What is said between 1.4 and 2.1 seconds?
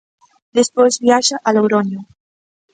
a Logroño.